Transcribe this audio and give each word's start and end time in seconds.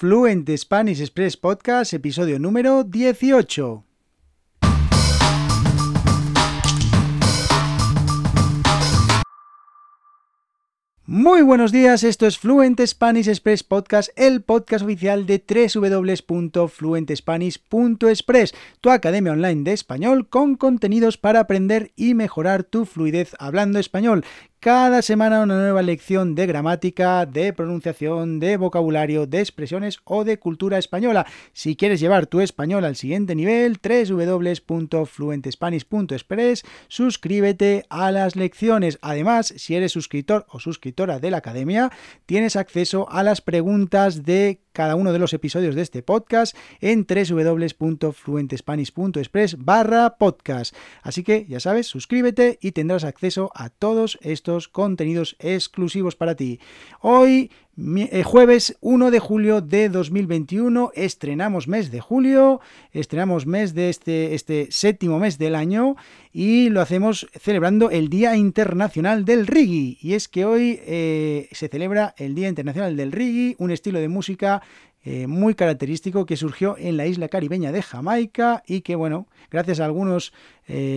Fluent 0.00 0.48
Spanish 0.56 1.00
Express 1.00 1.36
Podcast, 1.36 1.92
episodio 1.92 2.38
número 2.38 2.84
18. 2.84 3.84
Muy 11.04 11.42
buenos 11.42 11.72
días, 11.72 12.04
esto 12.04 12.28
es 12.28 12.38
Fluent 12.38 12.80
Spanish 12.86 13.26
Express 13.26 13.64
Podcast, 13.64 14.10
el 14.14 14.42
podcast 14.42 14.84
oficial 14.84 15.26
de 15.26 15.42
www.fluentespanish.express, 16.28 18.54
tu 18.80 18.90
academia 18.90 19.32
online 19.32 19.64
de 19.64 19.72
español 19.72 20.28
con 20.28 20.54
contenidos 20.54 21.16
para 21.16 21.40
aprender 21.40 21.90
y 21.96 22.14
mejorar 22.14 22.62
tu 22.62 22.84
fluidez 22.84 23.34
hablando 23.40 23.80
español. 23.80 24.24
Cada 24.60 25.02
semana 25.02 25.42
una 25.42 25.56
nueva 25.56 25.82
lección 25.82 26.34
de 26.34 26.48
gramática, 26.48 27.26
de 27.26 27.52
pronunciación, 27.52 28.40
de 28.40 28.56
vocabulario, 28.56 29.24
de 29.24 29.38
expresiones 29.38 30.00
o 30.02 30.24
de 30.24 30.40
cultura 30.40 30.78
española. 30.78 31.26
Si 31.52 31.76
quieres 31.76 32.00
llevar 32.00 32.26
tu 32.26 32.40
español 32.40 32.84
al 32.84 32.96
siguiente 32.96 33.36
nivel, 33.36 33.78
www.fluentespanish.express, 33.80 36.64
suscríbete 36.88 37.86
a 37.88 38.10
las 38.10 38.34
lecciones. 38.34 38.98
Además, 39.00 39.54
si 39.56 39.76
eres 39.76 39.92
suscriptor 39.92 40.44
o 40.48 40.58
suscriptora 40.58 41.20
de 41.20 41.30
la 41.30 41.36
academia, 41.36 41.92
tienes 42.26 42.56
acceso 42.56 43.08
a 43.12 43.22
las 43.22 43.40
preguntas 43.40 44.24
de 44.24 44.62
cada 44.78 44.94
uno 44.94 45.12
de 45.12 45.18
los 45.18 45.32
episodios 45.32 45.74
de 45.74 45.82
este 45.82 46.04
podcast 46.04 46.56
en 46.80 47.04
www.fluentespanish.express 47.04 49.58
barra 49.58 50.18
podcast. 50.18 50.72
Así 51.02 51.24
que 51.24 51.46
ya 51.48 51.58
sabes, 51.58 51.88
suscríbete 51.88 52.60
y 52.62 52.70
tendrás 52.70 53.02
acceso 53.02 53.50
a 53.56 53.70
todos 53.70 54.20
estos 54.22 54.68
contenidos 54.68 55.34
exclusivos 55.40 56.14
para 56.14 56.36
ti. 56.36 56.60
Hoy 57.00 57.50
eh, 57.80 58.24
jueves 58.24 58.76
1 58.80 59.12
de 59.12 59.20
julio 59.20 59.60
de 59.60 59.88
2021 59.88 60.90
estrenamos 60.96 61.68
mes 61.68 61.92
de 61.92 62.00
julio, 62.00 62.60
estrenamos 62.90 63.46
mes 63.46 63.72
de 63.72 63.88
este, 63.88 64.34
este 64.34 64.66
séptimo 64.70 65.20
mes 65.20 65.38
del 65.38 65.54
año 65.54 65.94
y 66.32 66.70
lo 66.70 66.80
hacemos 66.80 67.28
celebrando 67.38 67.90
el 67.90 68.08
Día 68.08 68.34
Internacional 68.34 69.24
del 69.24 69.46
Reggae. 69.46 69.96
Y 70.00 70.14
es 70.14 70.26
que 70.26 70.44
hoy 70.44 70.80
eh, 70.86 71.48
se 71.52 71.68
celebra 71.68 72.16
el 72.18 72.34
Día 72.34 72.48
Internacional 72.48 72.96
del 72.96 73.12
Reggae, 73.12 73.54
un 73.58 73.70
estilo 73.70 74.00
de 74.00 74.08
música 74.08 74.60
eh, 75.04 75.28
muy 75.28 75.54
característico 75.54 76.26
que 76.26 76.36
surgió 76.36 76.74
en 76.78 76.96
la 76.96 77.06
isla 77.06 77.28
caribeña 77.28 77.70
de 77.70 77.82
Jamaica 77.82 78.64
y 78.66 78.80
que, 78.80 78.96
bueno, 78.96 79.28
gracias 79.52 79.78
a 79.78 79.84
algunos, 79.84 80.32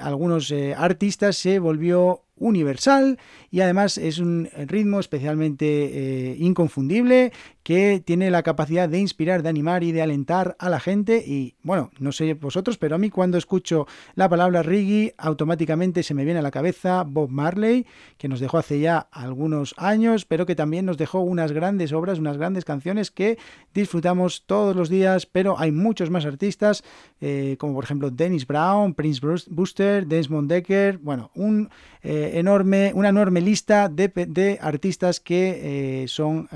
algunos 0.00 0.52
artistas 0.76 1.36
se 1.36 1.58
volvió 1.58 2.21
universal 2.42 3.18
y 3.50 3.60
además 3.60 3.98
es 3.98 4.18
un 4.18 4.48
ritmo 4.66 5.00
especialmente 5.00 5.66
eh, 5.66 6.36
inconfundible 6.38 7.32
que 7.62 8.02
tiene 8.04 8.30
la 8.30 8.42
capacidad 8.42 8.88
de 8.88 8.98
inspirar, 8.98 9.42
de 9.42 9.48
animar 9.48 9.84
y 9.84 9.92
de 9.92 10.02
alentar 10.02 10.56
a 10.58 10.68
la 10.68 10.80
gente. 10.80 11.22
Y 11.26 11.54
bueno, 11.62 11.90
no 11.98 12.12
sé 12.12 12.34
vosotros, 12.34 12.78
pero 12.78 12.96
a 12.96 12.98
mí 12.98 13.10
cuando 13.10 13.38
escucho 13.38 13.86
la 14.14 14.28
palabra 14.28 14.62
reggae 14.62 15.14
automáticamente 15.18 16.02
se 16.02 16.14
me 16.14 16.24
viene 16.24 16.40
a 16.40 16.42
la 16.42 16.50
cabeza 16.50 17.04
Bob 17.04 17.30
Marley, 17.30 17.86
que 18.18 18.28
nos 18.28 18.40
dejó 18.40 18.58
hace 18.58 18.80
ya 18.80 19.06
algunos 19.12 19.74
años, 19.76 20.24
pero 20.24 20.46
que 20.46 20.54
también 20.54 20.86
nos 20.86 20.98
dejó 20.98 21.20
unas 21.20 21.52
grandes 21.52 21.92
obras, 21.92 22.18
unas 22.18 22.36
grandes 22.36 22.64
canciones 22.64 23.10
que 23.10 23.38
disfrutamos 23.74 24.44
todos 24.46 24.74
los 24.74 24.88
días, 24.88 25.26
pero 25.26 25.58
hay 25.58 25.70
muchos 25.70 26.10
más 26.10 26.26
artistas, 26.26 26.82
eh, 27.20 27.56
como 27.58 27.74
por 27.74 27.84
ejemplo 27.84 28.10
Dennis 28.10 28.46
Brown, 28.46 28.94
Prince 28.94 29.20
Buster, 29.48 30.06
Desmond 30.06 30.50
Decker, 30.50 30.98
bueno, 30.98 31.30
un 31.34 31.70
eh, 32.02 32.32
enorme, 32.34 32.92
una 32.94 33.10
enorme 33.10 33.40
lista 33.40 33.88
de, 33.88 34.58
artistas 34.60 35.20
que 35.20 36.02
eh, 36.02 36.08
son 36.08 36.48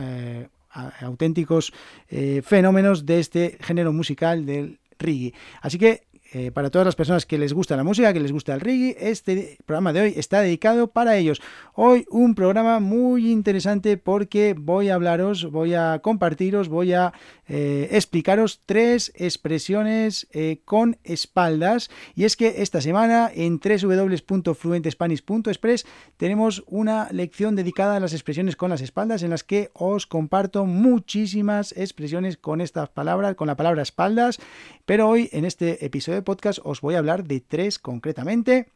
auténticos 1.00 1.72
eh, 2.08 2.42
fenómenos 2.44 3.06
de 3.06 3.20
este 3.20 3.58
género 3.60 3.92
musical 3.92 4.46
del 4.46 4.78
reggae. 4.98 5.34
Así 5.60 5.78
que 5.78 6.02
eh, 6.32 6.50
para 6.50 6.70
todas 6.70 6.84
las 6.84 6.96
personas 6.96 7.24
que 7.24 7.38
les 7.38 7.52
gusta 7.52 7.76
la 7.76 7.84
música, 7.84 8.12
que 8.12 8.18
les 8.20 8.32
gusta 8.32 8.54
el 8.54 8.60
reggae, 8.60 8.96
este 8.98 9.58
programa 9.64 9.92
de 9.92 10.00
hoy 10.00 10.14
está 10.16 10.40
dedicado 10.40 10.88
para 10.88 11.16
ellos. 11.16 11.40
Hoy 11.74 12.04
un 12.10 12.34
programa 12.34 12.80
muy 12.80 13.30
interesante 13.30 13.96
porque 13.96 14.56
voy 14.58 14.88
a 14.88 14.96
hablaros, 14.96 15.48
voy 15.50 15.74
a 15.74 16.00
compartiros, 16.02 16.68
voy 16.68 16.94
a 16.94 17.12
eh, 17.48 17.86
explicaros 17.92 18.60
tres 18.66 19.12
expresiones 19.14 20.26
eh, 20.32 20.58
con 20.64 20.98
espaldas. 21.04 21.90
Y 22.16 22.24
es 22.24 22.36
que 22.36 22.62
esta 22.62 22.80
semana 22.80 23.30
en 23.32 23.60
www.fluentespanish.express 23.60 25.86
tenemos 26.16 26.64
una 26.66 27.06
lección 27.12 27.54
dedicada 27.54 27.94
a 27.96 28.00
las 28.00 28.12
expresiones 28.12 28.56
con 28.56 28.70
las 28.70 28.80
espaldas 28.80 29.22
en 29.22 29.30
las 29.30 29.44
que 29.44 29.70
os 29.74 30.08
comparto 30.08 30.66
muchísimas 30.66 31.72
expresiones 31.76 32.36
con 32.36 32.60
estas 32.60 32.88
palabras, 32.88 33.36
con 33.36 33.46
la 33.46 33.56
palabra 33.56 33.82
espaldas. 33.82 34.40
Pero 34.84 35.08
hoy 35.08 35.28
en 35.32 35.44
este 35.44 35.84
episodio 35.84 36.15
de 36.16 36.22
podcast 36.22 36.58
os 36.64 36.80
voy 36.80 36.94
a 36.94 36.98
hablar 36.98 37.24
de 37.24 37.40
tres 37.40 37.78
concretamente. 37.78 38.66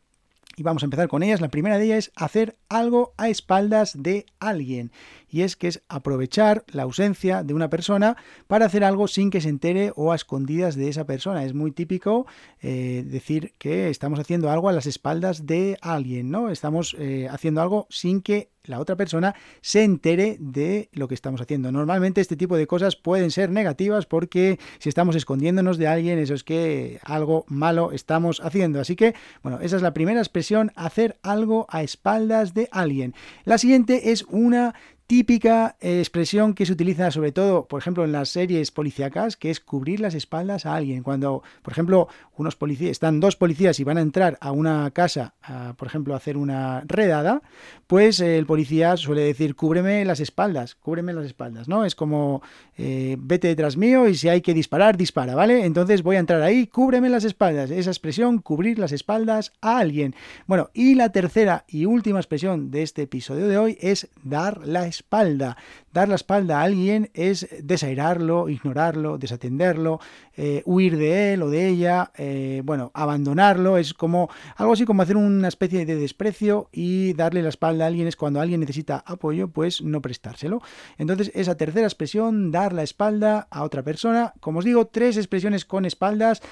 Y 0.56 0.62
vamos 0.62 0.82
a 0.82 0.86
empezar 0.86 1.08
con 1.08 1.22
ellas. 1.22 1.40
La 1.40 1.48
primera 1.48 1.78
de 1.78 1.84
ellas 1.84 1.98
es 1.98 2.12
hacer 2.16 2.56
algo 2.68 3.14
a 3.16 3.28
espaldas 3.28 3.94
de 4.02 4.26
alguien. 4.40 4.90
Y 5.28 5.42
es 5.42 5.56
que 5.56 5.68
es 5.68 5.82
aprovechar 5.88 6.64
la 6.72 6.82
ausencia 6.82 7.44
de 7.44 7.54
una 7.54 7.70
persona 7.70 8.16
para 8.46 8.66
hacer 8.66 8.84
algo 8.84 9.06
sin 9.06 9.30
que 9.30 9.40
se 9.40 9.48
entere 9.48 9.92
o 9.94 10.12
a 10.12 10.16
escondidas 10.16 10.74
de 10.74 10.88
esa 10.88 11.06
persona. 11.06 11.44
Es 11.44 11.54
muy 11.54 11.70
típico 11.70 12.26
eh, 12.60 13.04
decir 13.06 13.54
que 13.58 13.90
estamos 13.90 14.18
haciendo 14.18 14.50
algo 14.50 14.68
a 14.68 14.72
las 14.72 14.86
espaldas 14.86 15.46
de 15.46 15.78
alguien, 15.80 16.30
¿no? 16.30 16.50
Estamos 16.50 16.96
eh, 16.98 17.28
haciendo 17.30 17.62
algo 17.62 17.86
sin 17.88 18.20
que 18.20 18.50
la 18.64 18.78
otra 18.78 18.96
persona 18.96 19.34
se 19.60 19.82
entere 19.82 20.36
de 20.38 20.88
lo 20.92 21.08
que 21.08 21.14
estamos 21.14 21.40
haciendo. 21.40 21.72
Normalmente 21.72 22.20
este 22.20 22.36
tipo 22.36 22.56
de 22.56 22.66
cosas 22.66 22.96
pueden 22.96 23.30
ser 23.30 23.50
negativas 23.50 24.06
porque 24.06 24.58
si 24.78 24.88
estamos 24.88 25.16
escondiéndonos 25.16 25.78
de 25.78 25.88
alguien, 25.88 26.18
eso 26.18 26.34
es 26.34 26.44
que 26.44 27.00
algo 27.02 27.44
malo 27.48 27.92
estamos 27.92 28.40
haciendo. 28.40 28.80
Así 28.80 28.96
que, 28.96 29.14
bueno, 29.42 29.60
esa 29.60 29.76
es 29.76 29.82
la 29.82 29.94
primera 29.94 30.20
expresión, 30.20 30.72
hacer 30.76 31.18
algo 31.22 31.66
a 31.70 31.82
espaldas 31.82 32.54
de 32.54 32.68
alguien. 32.70 33.14
La 33.44 33.58
siguiente 33.58 34.12
es 34.12 34.24
una 34.28 34.74
típica 35.10 35.74
expresión 35.80 36.54
que 36.54 36.64
se 36.64 36.72
utiliza 36.72 37.10
sobre 37.10 37.32
todo, 37.32 37.66
por 37.66 37.80
ejemplo, 37.80 38.04
en 38.04 38.12
las 38.12 38.28
series 38.28 38.70
policíacas, 38.70 39.36
que 39.36 39.50
es 39.50 39.58
cubrir 39.58 39.98
las 39.98 40.14
espaldas 40.14 40.66
a 40.66 40.76
alguien. 40.76 41.02
Cuando, 41.02 41.42
por 41.62 41.72
ejemplo, 41.72 42.06
unos 42.36 42.54
policías, 42.54 42.92
están 42.92 43.18
dos 43.18 43.34
policías 43.34 43.80
y 43.80 43.84
van 43.84 43.98
a 43.98 44.02
entrar 44.02 44.38
a 44.40 44.52
una 44.52 44.88
casa, 44.92 45.34
por 45.76 45.88
ejemplo, 45.88 46.14
a 46.14 46.18
hacer 46.18 46.36
una 46.36 46.84
redada, 46.86 47.42
pues 47.88 48.20
el 48.20 48.46
policía 48.46 48.96
suele 48.96 49.22
decir, 49.22 49.56
cúbreme 49.56 50.04
las 50.04 50.20
espaldas, 50.20 50.76
cúbreme 50.76 51.12
las 51.12 51.26
espaldas, 51.26 51.66
¿no? 51.66 51.84
Es 51.84 51.96
como, 51.96 52.40
eh, 52.78 53.16
vete 53.18 53.48
detrás 53.48 53.76
mío 53.76 54.06
y 54.06 54.14
si 54.14 54.28
hay 54.28 54.42
que 54.42 54.54
disparar, 54.54 54.96
dispara, 54.96 55.34
¿vale? 55.34 55.64
Entonces 55.64 56.04
voy 56.04 56.16
a 56.16 56.20
entrar 56.20 56.40
ahí, 56.40 56.68
cúbreme 56.68 57.08
las 57.08 57.24
espaldas. 57.24 57.72
Esa 57.72 57.90
expresión, 57.90 58.38
cubrir 58.38 58.78
las 58.78 58.92
espaldas 58.92 59.52
a 59.60 59.78
alguien. 59.78 60.14
Bueno, 60.46 60.70
y 60.72 60.94
la 60.94 61.10
tercera 61.10 61.64
y 61.66 61.86
última 61.86 62.20
expresión 62.20 62.70
de 62.70 62.82
este 62.82 63.02
episodio 63.02 63.48
de 63.48 63.58
hoy 63.58 63.76
es 63.80 64.08
dar 64.22 64.64
la 64.64 64.86
espalda 64.86 64.99
espalda. 65.00 65.56
Dar 65.92 66.08
la 66.08 66.14
espalda 66.14 66.60
a 66.60 66.62
alguien 66.62 67.10
es 67.14 67.48
desairarlo, 67.62 68.48
ignorarlo, 68.48 69.18
desatenderlo, 69.18 69.98
eh, 70.36 70.62
huir 70.64 70.96
de 70.96 71.32
él 71.32 71.42
o 71.42 71.50
de 71.50 71.68
ella, 71.68 72.12
eh, 72.16 72.62
bueno, 72.64 72.90
abandonarlo, 72.94 73.76
es 73.78 73.92
como 73.94 74.30
algo 74.56 74.74
así 74.74 74.84
como 74.84 75.02
hacer 75.02 75.16
una 75.16 75.48
especie 75.48 75.84
de 75.84 75.96
desprecio 75.96 76.68
y 76.72 77.14
darle 77.14 77.42
la 77.42 77.48
espalda 77.48 77.84
a 77.84 77.88
alguien 77.88 78.06
es 78.06 78.16
cuando 78.16 78.40
alguien 78.40 78.60
necesita 78.60 79.02
apoyo, 79.06 79.48
pues 79.48 79.82
no 79.82 80.00
prestárselo. 80.00 80.60
Entonces, 80.98 81.32
esa 81.34 81.56
tercera 81.56 81.86
expresión, 81.86 82.52
dar 82.52 82.72
la 82.72 82.82
espalda 82.82 83.48
a 83.50 83.64
otra 83.64 83.82
persona, 83.82 84.34
como 84.40 84.60
os 84.60 84.64
digo, 84.64 84.86
tres 84.86 85.16
expresiones 85.16 85.64
con 85.64 85.84
espaldas. 85.84 86.42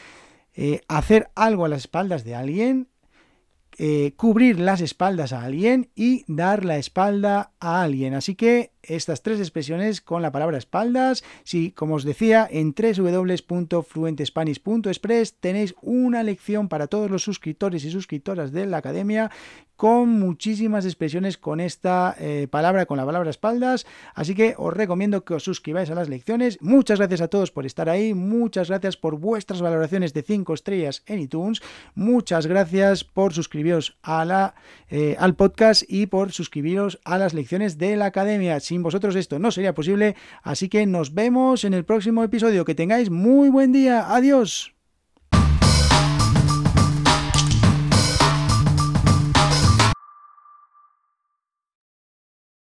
Eh, 0.61 0.81
hacer 0.89 1.31
algo 1.37 1.67
a 1.67 1.69
las 1.69 1.83
espaldas 1.83 2.25
de 2.25 2.35
alguien, 2.35 2.89
eh, 3.81 4.15
cubrir 4.17 4.59
las 4.59 4.81
espaldas 4.81 5.33
a 5.33 5.45
alguien 5.45 5.91
y 5.95 6.25
dar 6.27 6.65
la 6.65 6.79
espalda 6.79 7.53
a 7.61 7.83
alguien. 7.83 8.15
Así 8.15 8.35
que 8.35 8.73
estas 8.83 9.23
tres 9.23 9.39
expresiones 9.39 10.01
con 10.01 10.21
la 10.21 10.33
palabra 10.33 10.59
espaldas, 10.59 11.23
si 11.45 11.71
como 11.71 11.95
os 11.95 12.03
decía 12.03 12.49
en 12.51 12.75
www.fluentespanish.express 12.75 15.35
tenéis 15.39 15.77
una 15.81 16.25
lección 16.25 16.69
para 16.69 16.89
todos 16.89 17.09
los 17.11 17.23
suscriptores 17.23 17.85
y 17.85 17.91
suscriptoras 17.91 18.51
de 18.51 18.67
la 18.67 18.79
academia 18.79 19.31
con 19.79 20.19
muchísimas 20.19 20.85
expresiones 20.87 21.39
con 21.39 21.61
esta 21.61 22.17
eh, 22.19 22.49
palabra, 22.51 22.87
con 22.87 22.97
la 22.97 23.07
palabra 23.07 23.31
espaldas. 23.31 23.87
Así 24.13 24.35
que 24.35 24.57
os 24.59 24.75
recomiendo 24.75 25.25
que 25.25 25.35
os 25.35 25.45
suscribáis 25.45 25.89
a 25.91 25.95
las 25.95 26.09
lecciones. 26.09 26.59
Muchas 26.61 26.99
gracias 26.99 27.21
a 27.21 27.29
todos 27.29 27.53
por 27.53 27.65
estar 27.65 27.89
ahí. 27.89 28.13
Muchas 28.13 28.71
gracias 28.71 28.97
por 28.97 29.21
vuestras 29.21 29.63
valoraciones 29.63 30.13
de 30.15 30.25
5 30.25 30.53
estrellas 30.53 31.05
en 31.07 31.21
iTunes. 31.21 31.63
Muchas 31.95 32.49
gracias 32.49 33.05
por 33.05 33.33
a 34.03 34.25
la, 34.25 34.55
eh, 34.89 35.17
al 35.19 35.35
podcast 35.35 35.83
y 35.89 36.07
por 36.07 36.33
suscribiros 36.33 36.99
a 37.05 37.19
las 37.19 37.35
lecciones 37.35 37.79
de 37.79 37.97
la 37.97 38.07
academia. 38.07 38.61
Sin 38.61 38.83
vosotros 38.83 39.17
esto 39.17 39.39
no 39.39 39.51
sería 39.51 39.75
posible. 39.75 40.17
Así 40.43 40.69
que 40.69 40.87
nos 40.87 41.15
vemos 41.15 41.65
en 41.65 41.75
el 41.75 41.85
próximo 41.85 42.23
episodio. 42.25 42.65
Que 42.65 42.75
tengáis 42.75 43.11
muy 43.11 43.49
buen 43.49 43.73
día. 43.73 44.15
Adiós. 44.15 44.78